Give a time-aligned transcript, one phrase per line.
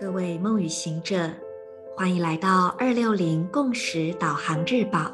[0.00, 1.28] 各位梦与行者，
[1.94, 5.12] 欢迎来到二六零共识导航日报。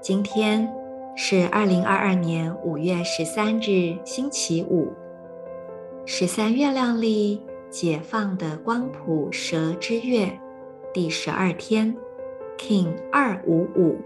[0.00, 0.66] 今天
[1.14, 4.90] 是二零二二年五月十三日，星期五，
[6.06, 10.32] 十三月亮历解放的光谱蛇之月
[10.94, 11.94] 第十二天
[12.56, 14.00] ，King 二五五，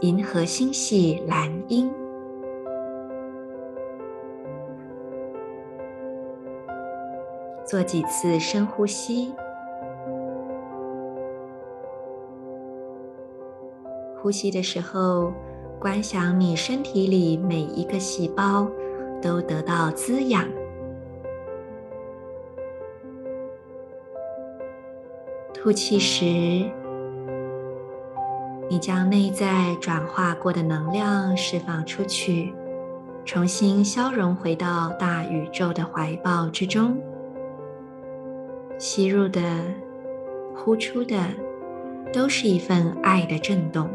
[0.00, 1.92] 银河星系蓝鹰。
[7.70, 9.32] 做几次深呼吸，
[14.20, 15.32] 呼吸的时候，
[15.78, 18.68] 观想你身体里每一个细胞
[19.22, 20.48] 都得到滋养。
[25.54, 26.24] 吐气时，
[28.68, 32.52] 你将内在转化过的能量释放出去，
[33.24, 37.00] 重新消融回到大宇宙的怀抱之中。
[38.80, 39.42] 吸入的、
[40.56, 41.14] 呼出的，
[42.14, 43.90] 都是一份爱的震动。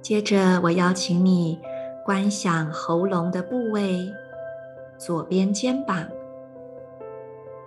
[0.00, 1.60] 接着，我邀请你
[2.06, 4.10] 观想喉咙的部位，
[4.96, 6.08] 左边肩膀。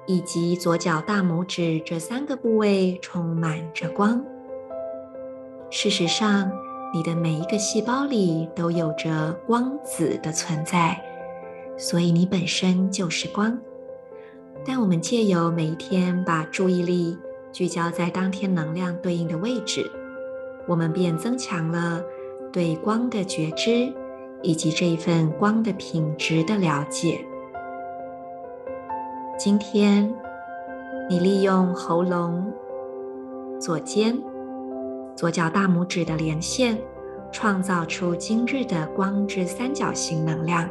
[0.09, 4.19] 以及左脚大拇指这三个部位充满着光。
[5.69, 6.51] 事实上，
[6.91, 10.99] 你的每一个细胞里都有着光子的存在，
[11.77, 13.55] 所以你本身就是光。
[14.65, 17.15] 但我们借由每一天把注意力
[17.51, 19.91] 聚焦在当天能量对应的位置，
[20.67, 22.03] 我们便增强了
[22.51, 23.93] 对光的觉知，
[24.41, 27.23] 以及这一份光的品质的了解。
[29.39, 30.13] 今天，
[31.09, 32.51] 你利用喉咙、
[33.57, 34.13] 左肩、
[35.15, 36.77] 左脚大拇指的连线，
[37.31, 40.69] 创造出今日的光之三角形能量。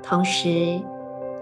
[0.00, 0.80] 同时，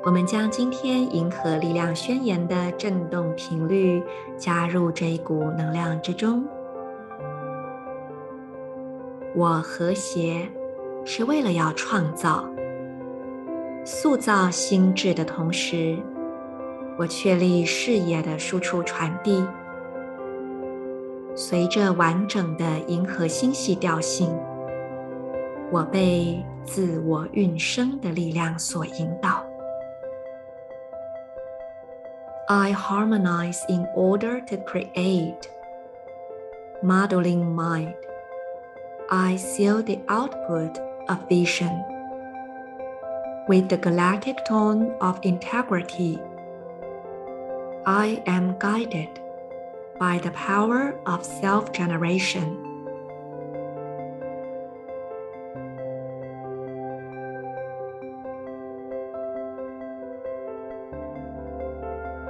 [0.03, 4.03] 我们将今天银河力量宣言的振动频率
[4.39, 6.43] 加入这一股能量之中。
[9.37, 10.49] 我和谐，
[11.05, 12.49] 是为了要创造、
[13.85, 15.99] 塑造心智的同时，
[16.97, 19.45] 我确立视野的输出传递。
[21.35, 24.33] 随着完整的银河星系调性，
[25.73, 29.45] 我被自我运生的力量所引导。
[32.47, 35.41] I harmonize in order to create,
[36.85, 37.95] modeling mind.
[39.11, 40.79] I seal the output
[41.09, 41.85] of vision
[43.49, 46.19] with the galactic tone of integrity.
[47.87, 49.21] I am guided
[49.99, 52.75] by the power of self-generation.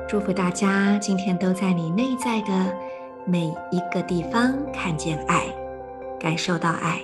[0.07, 0.21] 祝
[6.25, 7.03] 感受到爱，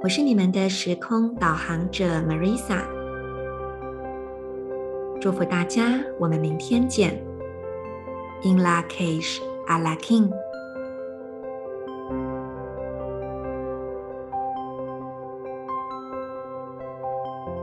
[0.00, 2.78] 我是你们的时空导航者 Marisa，
[5.20, 7.20] 祝福大家，我们明天见。
[8.44, 10.30] In la cage, a la king